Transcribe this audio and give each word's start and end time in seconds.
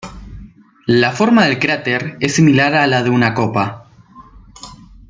La 0.87 1.11
forma 1.11 1.45
del 1.45 1.59
cráter 1.59 2.17
es 2.21 2.33
similar 2.33 2.73
a 2.73 2.87
la 2.87 3.03
de 3.03 3.11
una 3.11 3.35
copa. 3.35 3.87